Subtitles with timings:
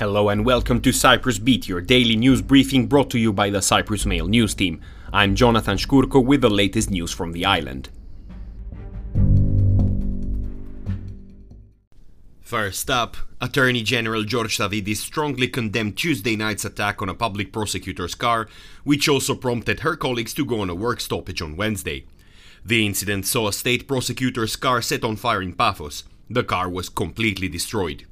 [0.00, 3.60] Hello and welcome to Cyprus Beat, your daily news briefing brought to you by the
[3.60, 4.80] Cyprus Mail news team.
[5.12, 7.90] I'm Jonathan Shkurko with the latest news from the island.
[12.40, 18.14] First up, Attorney General George Savvides strongly condemned Tuesday night's attack on a public prosecutor's
[18.14, 18.48] car,
[18.84, 22.06] which also prompted her colleagues to go on a work stoppage on Wednesday.
[22.64, 26.04] The incident saw a state prosecutor's car set on fire in Paphos.
[26.30, 28.06] The car was completely destroyed.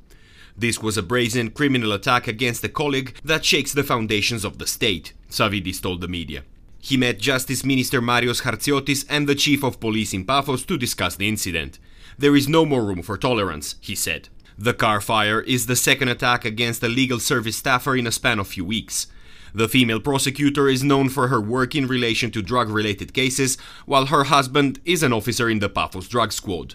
[0.58, 4.66] This was a brazen criminal attack against a colleague that shakes the foundations of the
[4.66, 6.42] state, Savvides told the media.
[6.80, 11.14] He met Justice Minister Marios Hartsiotis and the Chief of Police in Paphos to discuss
[11.14, 11.78] the incident.
[12.18, 14.30] There is no more room for tolerance, he said.
[14.58, 18.40] The car fire is the second attack against a legal service staffer in a span
[18.40, 19.06] of few weeks.
[19.54, 24.06] The female prosecutor is known for her work in relation to drug related cases, while
[24.06, 26.74] her husband is an officer in the Paphos drug squad.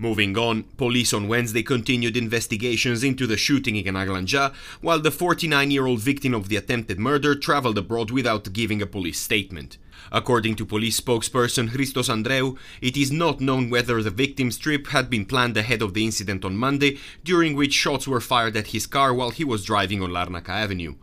[0.00, 5.70] Moving on, police on Wednesday continued investigations into the shooting in Aglandjia, while the 49
[5.70, 9.76] year old victim of the attempted murder traveled abroad without giving a police statement.
[10.10, 15.10] According to police spokesperson Christos Andreou, it is not known whether the victim's trip had
[15.10, 18.86] been planned ahead of the incident on Monday, during which shots were fired at his
[18.86, 20.94] car while he was driving on Larnaca Avenue.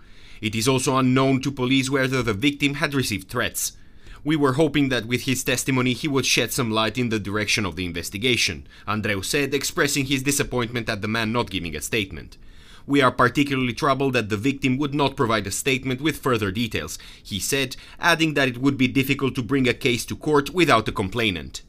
[0.42, 3.74] It is also unknown to police whether the victim had received threats.
[4.24, 7.66] We were hoping that with his testimony he would shed some light in the direction
[7.66, 12.38] of the investigation, Andreou said, expressing his disappointment at the man not giving a statement.
[12.86, 16.98] We are particularly troubled that the victim would not provide a statement with further details,
[17.22, 20.88] he said, adding that it would be difficult to bring a case to court without
[20.88, 21.64] a complainant.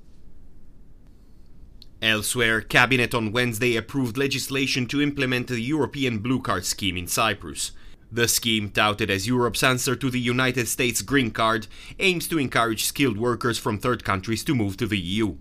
[2.01, 7.73] Elsewhere, Cabinet on Wednesday approved legislation to implement the European Blue Card scheme in Cyprus.
[8.11, 11.67] The scheme, touted as Europe's answer to the United States Green Card,
[11.99, 15.37] aims to encourage skilled workers from third countries to move to the EU.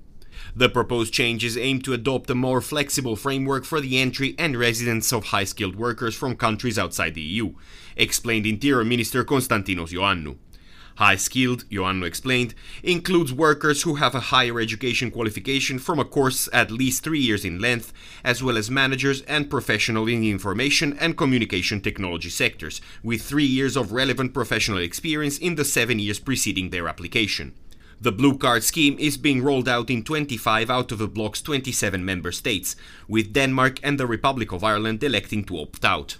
[0.55, 5.13] The proposed changes aim to adopt a more flexible framework for the entry and residence
[5.13, 7.53] of high skilled workers from countries outside the EU,
[7.95, 10.37] explained Interior Minister Konstantinos Ioannou.
[10.97, 16.49] High skilled, Ioannou explained, includes workers who have a higher education qualification from a course
[16.51, 17.93] at least three years in length,
[18.23, 23.45] as well as managers and professionals in the information and communication technology sectors, with three
[23.45, 27.53] years of relevant professional experience in the seven years preceding their application.
[28.01, 32.03] The Blue Card scheme is being rolled out in 25 out of the bloc's 27
[32.03, 32.75] member states,
[33.07, 36.17] with Denmark and the Republic of Ireland electing to opt out.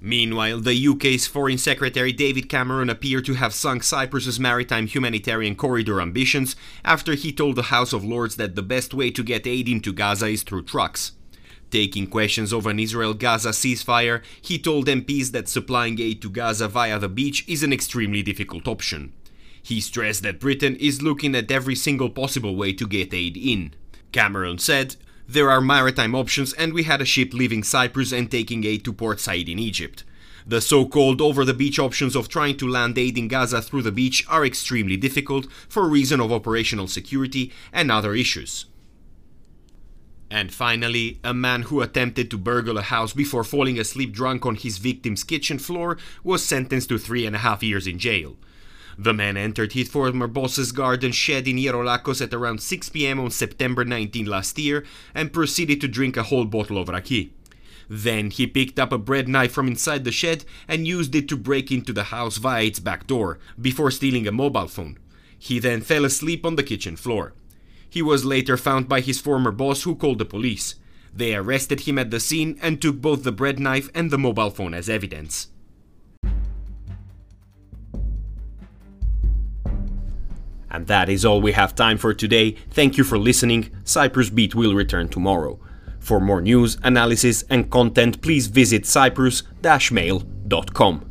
[0.00, 6.00] Meanwhile, the UK's Foreign Secretary David Cameron appeared to have sunk Cyprus's maritime humanitarian corridor
[6.00, 9.68] ambitions after he told the House of Lords that the best way to get aid
[9.68, 11.12] into Gaza is through trucks.
[11.70, 16.68] Taking questions over an Israel Gaza ceasefire, he told MPs that supplying aid to Gaza
[16.68, 19.12] via the beach is an extremely difficult option.
[19.62, 23.74] He stressed that Britain is looking at every single possible way to get aid in.
[24.12, 24.94] Cameron said,
[25.28, 28.92] there are maritime options, and we had a ship leaving Cyprus and taking aid to
[28.92, 30.04] Port Said in Egypt.
[30.46, 33.82] The so called over the beach options of trying to land aid in Gaza through
[33.82, 38.66] the beach are extremely difficult for reason of operational security and other issues.
[40.30, 44.54] And finally, a man who attempted to burgle a house before falling asleep drunk on
[44.54, 48.36] his victim's kitchen floor was sentenced to three and a half years in jail.
[48.98, 53.30] The man entered his former boss's garden shed in Ierolakos at around 6 pm on
[53.30, 54.84] September 19 last year
[55.14, 57.32] and proceeded to drink a whole bottle of raki.
[57.88, 61.36] Then he picked up a bread knife from inside the shed and used it to
[61.36, 64.98] break into the house via its back door, before stealing a mobile phone.
[65.38, 67.34] He then fell asleep on the kitchen floor.
[67.88, 70.74] He was later found by his former boss, who called the police.
[71.14, 74.50] They arrested him at the scene and took both the bread knife and the mobile
[74.50, 75.48] phone as evidence.
[80.70, 82.56] And that is all we have time for today.
[82.70, 83.70] Thank you for listening.
[83.84, 85.58] Cyprus Beat will return tomorrow.
[86.00, 91.05] For more news, analysis, and content, please visit cyprus-mail.com.